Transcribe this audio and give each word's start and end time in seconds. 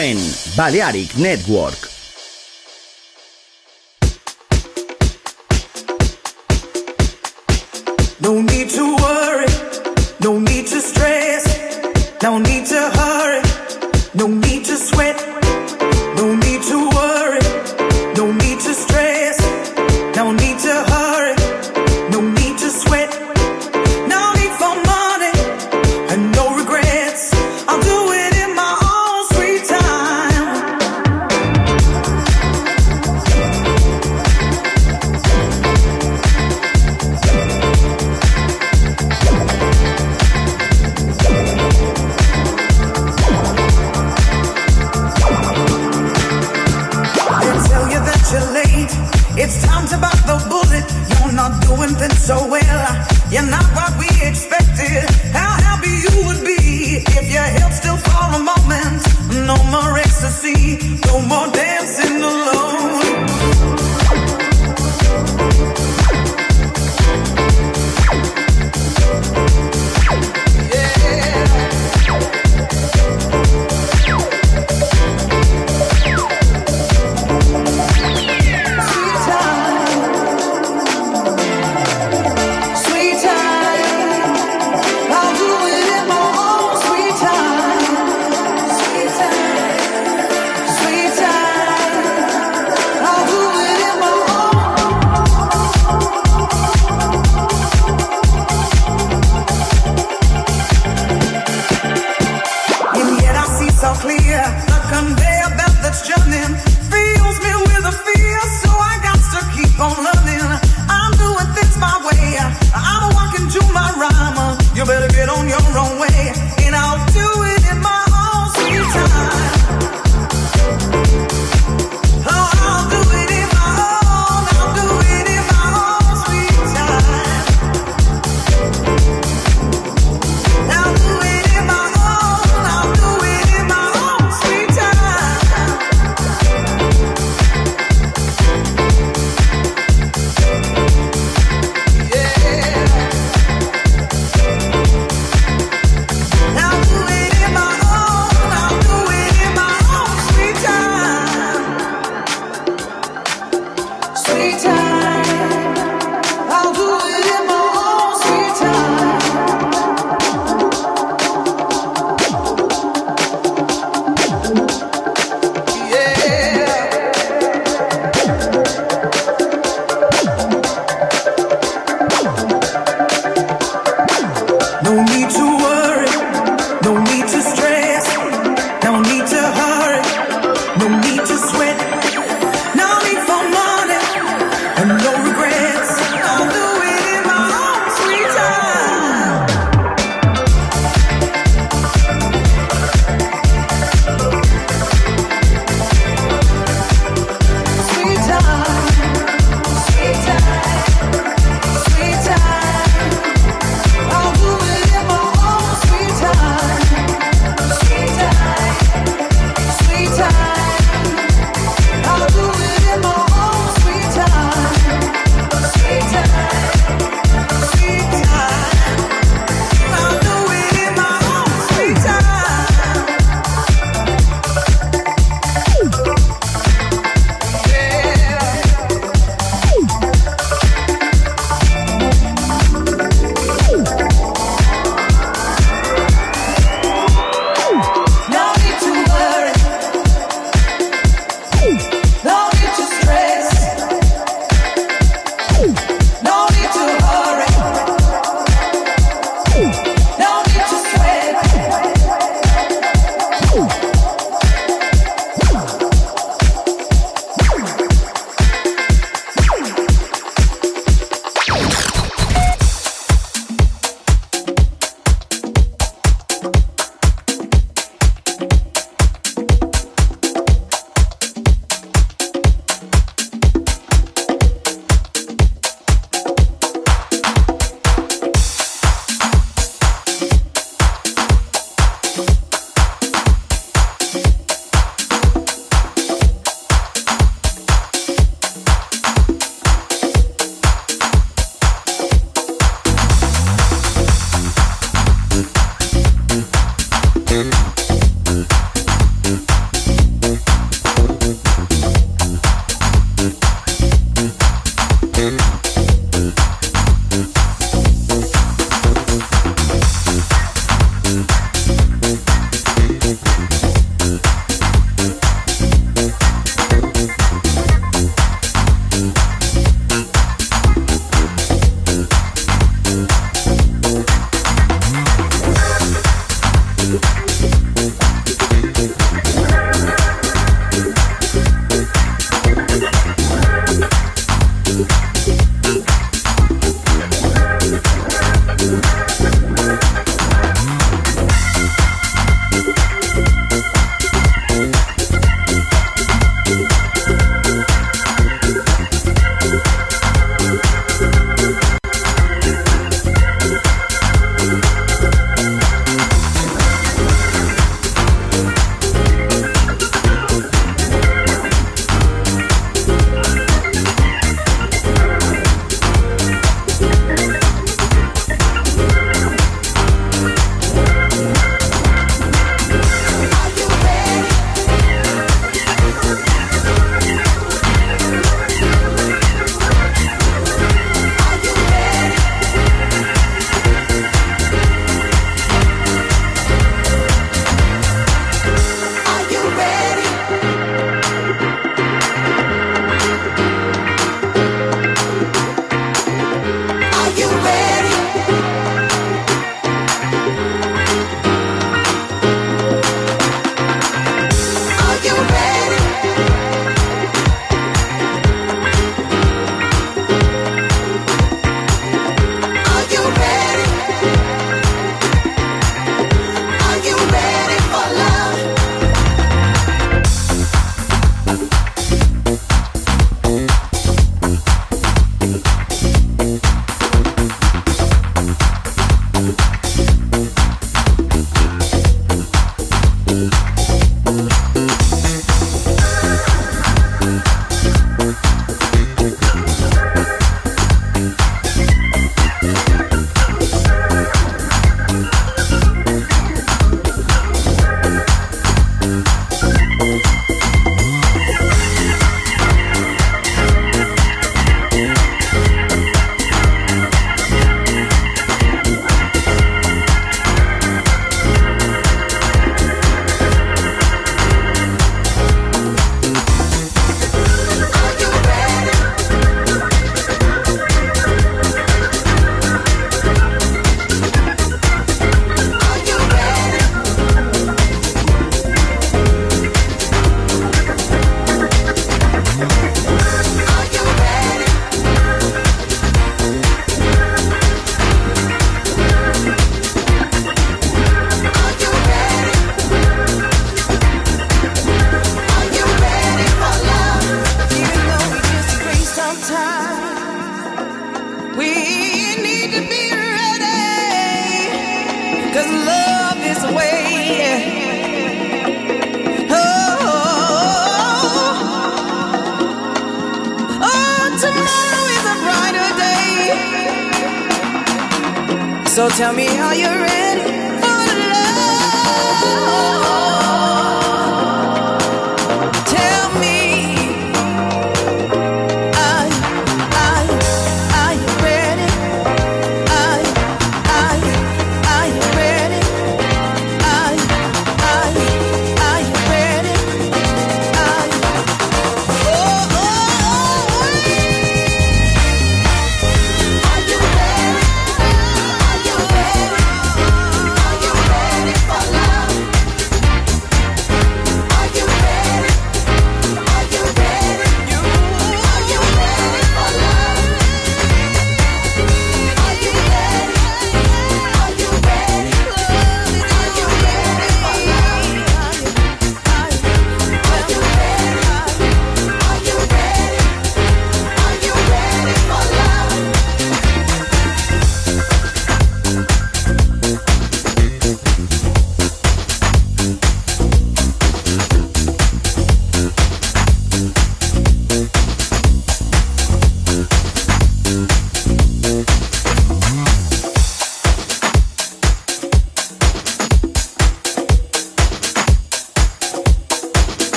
En 0.00 0.18
Balearic 0.56 1.14
Network. 1.16 1.89